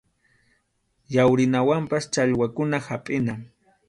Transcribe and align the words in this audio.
Yawrinawanpas 1.15 2.05
challwakuna 2.13 2.77
hapʼina. 2.87 3.33